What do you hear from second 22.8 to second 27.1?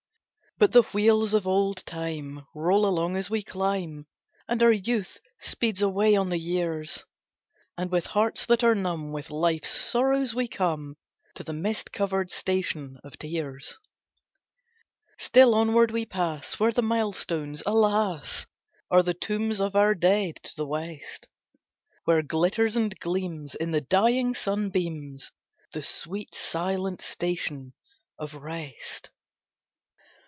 gleams, in the dying sunbeams, The sweet, silent